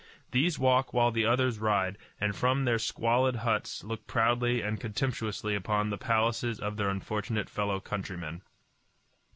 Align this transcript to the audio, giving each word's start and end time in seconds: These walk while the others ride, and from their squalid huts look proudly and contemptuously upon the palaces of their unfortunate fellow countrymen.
These 0.31 0.57
walk 0.57 0.95
while 0.95 1.11
the 1.11 1.27
others 1.27 1.59
ride, 1.59 1.95
and 2.19 2.35
from 2.35 2.65
their 2.65 2.79
squalid 2.79 3.35
huts 3.35 3.83
look 3.83 4.07
proudly 4.07 4.59
and 4.59 4.79
contemptuously 4.79 5.53
upon 5.53 5.91
the 5.91 5.97
palaces 5.99 6.59
of 6.59 6.77
their 6.77 6.89
unfortunate 6.89 7.51
fellow 7.51 7.79
countrymen. 7.79 8.41